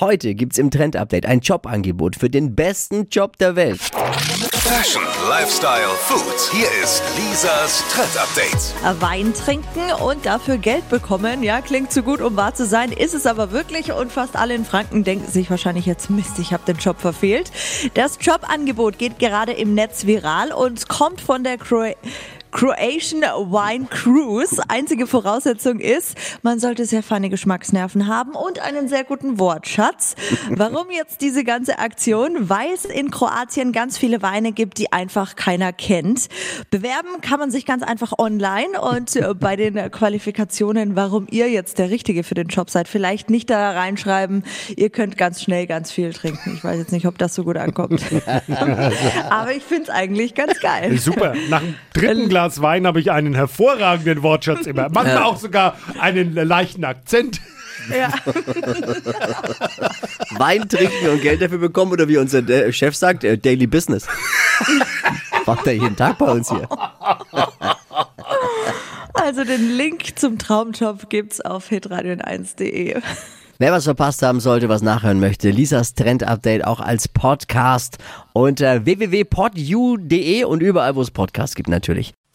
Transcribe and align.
Heute 0.00 0.34
gibt's 0.34 0.58
im 0.58 0.70
Trend-Update 0.70 1.24
ein 1.24 1.40
Jobangebot 1.40 2.16
für 2.16 2.28
den 2.28 2.54
besten 2.54 3.08
Job 3.08 3.38
der 3.38 3.56
Welt. 3.56 3.80
Fashion, 4.52 5.02
Lifestyle, 5.30 5.88
Food. 6.00 6.50
Hier 6.52 6.66
ist 6.82 7.02
Lisas 7.16 7.82
Trend 7.88 8.14
Update. 8.18 9.00
Wein 9.00 9.32
trinken 9.32 9.92
und 10.04 10.26
dafür 10.26 10.58
Geld 10.58 10.86
bekommen. 10.90 11.42
Ja, 11.42 11.62
klingt 11.62 11.92
zu 11.92 12.02
gut, 12.02 12.20
um 12.20 12.36
wahr 12.36 12.54
zu 12.54 12.66
sein, 12.66 12.92
ist 12.92 13.14
es 13.14 13.24
aber 13.24 13.52
wirklich. 13.52 13.92
Und 13.92 14.12
fast 14.12 14.36
alle 14.36 14.54
in 14.54 14.66
Franken 14.66 15.02
denken 15.02 15.30
sich 15.30 15.48
wahrscheinlich 15.48 15.86
jetzt, 15.86 16.10
Mist, 16.10 16.38
ich 16.40 16.52
habe 16.52 16.64
den 16.66 16.76
Job 16.76 17.00
verfehlt. 17.00 17.50
Das 17.94 18.18
Jobangebot 18.20 18.98
geht 18.98 19.18
gerade 19.18 19.52
im 19.52 19.74
Netz 19.74 20.04
viral 20.04 20.52
und 20.52 20.88
kommt 20.88 21.22
von 21.22 21.42
der 21.42 21.56
Cro 21.56 21.94
Croatian 22.56 23.20
Wine 23.20 23.84
Cruise. 23.90 24.62
Einzige 24.68 25.06
Voraussetzung 25.06 25.78
ist, 25.78 26.16
man 26.40 26.58
sollte 26.58 26.86
sehr 26.86 27.02
feine 27.02 27.28
Geschmacksnerven 27.28 28.06
haben 28.06 28.30
und 28.30 28.60
einen 28.60 28.88
sehr 28.88 29.04
guten 29.04 29.38
Wortschatz. 29.38 30.14
Warum 30.48 30.90
jetzt 30.90 31.20
diese 31.20 31.44
ganze 31.44 31.78
Aktion? 31.78 32.48
Weil 32.48 32.72
es 32.72 32.86
in 32.86 33.10
Kroatien 33.10 33.72
ganz 33.72 33.98
viele 33.98 34.22
Weine 34.22 34.52
gibt, 34.52 34.78
die 34.78 34.90
einfach 34.90 35.36
keiner 35.36 35.74
kennt. 35.74 36.28
Bewerben 36.70 37.20
kann 37.20 37.38
man 37.38 37.50
sich 37.50 37.66
ganz 37.66 37.82
einfach 37.82 38.14
online 38.18 38.80
und 38.80 39.14
äh, 39.16 39.34
bei 39.34 39.56
den 39.56 39.74
Qualifikationen, 39.90 40.96
warum 40.96 41.26
ihr 41.30 41.50
jetzt 41.50 41.78
der 41.78 41.90
Richtige 41.90 42.24
für 42.24 42.36
den 42.36 42.48
Job 42.48 42.70
seid, 42.70 42.88
vielleicht 42.88 43.28
nicht 43.28 43.50
da 43.50 43.72
reinschreiben, 43.72 44.44
ihr 44.76 44.88
könnt 44.88 45.18
ganz 45.18 45.42
schnell 45.42 45.66
ganz 45.66 45.92
viel 45.92 46.14
trinken. 46.14 46.54
Ich 46.56 46.64
weiß 46.64 46.78
jetzt 46.78 46.92
nicht, 46.92 47.06
ob 47.06 47.18
das 47.18 47.34
so 47.34 47.44
gut 47.44 47.58
ankommt. 47.58 48.00
Aber 49.28 49.52
ich 49.52 49.62
finde 49.62 49.82
es 49.82 49.90
eigentlich 49.90 50.34
ganz 50.34 50.58
geil. 50.60 50.96
Super. 50.96 51.34
Nach 51.50 51.60
dem 51.60 51.74
dritten 51.92 52.30
Glas 52.30 52.45
Wein 52.60 52.86
habe 52.86 53.00
ich 53.00 53.10
einen 53.10 53.34
hervorragenden 53.34 54.22
Wortschatz 54.22 54.66
immer. 54.66 54.88
Manchmal 54.92 55.24
auch 55.24 55.36
sogar 55.36 55.76
einen 56.00 56.34
leichten 56.34 56.84
Akzent. 56.84 57.40
Ja. 57.90 58.08
Wein 60.38 60.68
trinken 60.68 61.08
und 61.10 61.22
Geld 61.22 61.42
dafür 61.42 61.58
bekommen 61.58 61.92
oder 61.92 62.08
wie 62.08 62.16
unser 62.16 62.42
Chef 62.72 62.96
sagt, 62.96 63.24
äh, 63.24 63.38
Daily 63.38 63.66
Business. 63.66 64.06
Macht 65.46 65.66
er 65.66 65.74
jeden 65.74 65.96
Tag 65.96 66.18
bei 66.18 66.30
uns 66.30 66.50
hier. 66.50 66.68
Also 69.14 69.44
den 69.44 69.76
Link 69.76 70.18
zum 70.18 70.38
Traumjob 70.38 71.08
gibt's 71.08 71.40
auf 71.40 71.70
hitradion1.de. 71.70 73.00
Wer 73.58 73.72
was 73.72 73.84
verpasst 73.84 74.22
haben 74.22 74.40
sollte, 74.40 74.68
was 74.68 74.82
nachhören 74.82 75.18
möchte, 75.18 75.48
Lisas 75.48 75.94
Trend 75.94 76.22
Update 76.24 76.66
auch 76.66 76.78
als 76.78 77.08
Podcast 77.08 77.96
unter 78.34 78.84
www.podu.de 78.84 80.44
und 80.44 80.60
überall, 80.60 80.94
wo 80.94 81.00
es 81.00 81.10
Podcasts 81.10 81.56
gibt 81.56 81.70
natürlich. 81.70 82.12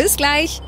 Bis 0.00 0.16
gleich. 0.16 0.62